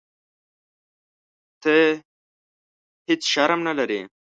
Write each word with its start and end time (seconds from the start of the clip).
ته 1.61 1.75
هیح 3.07 3.19
شرم 3.31 3.59
نه 3.67 3.73
لرې. 3.77 4.01